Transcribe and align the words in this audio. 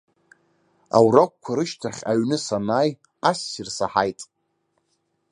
Аурокқәа 0.97 1.51
рышьҭахь 1.57 2.01
аҩны 2.11 2.37
санааи, 2.45 2.91
ассир 3.29 3.67
саҳаит. 3.77 4.19